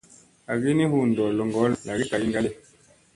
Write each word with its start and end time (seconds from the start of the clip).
Agi 0.51 0.71
ni 0.75 0.85
hu 0.91 0.97
ɗolla 1.17 1.43
ŋgolla 1.49 1.77
lagi 1.87 2.05
tagi 2.09 2.27
gali. 2.35 2.49